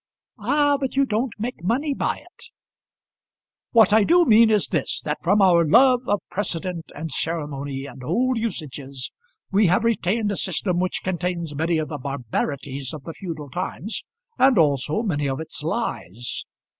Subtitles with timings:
[0.39, 2.45] "Ah, but you don't make money by it."
[3.69, 8.03] "What I do mean is this, that from our love of precedent and ceremony and
[8.03, 9.11] old usages,
[9.51, 14.03] we have retained a system which contains many of the barbarities of the feudal times,
[14.39, 16.45] and also many of its lies.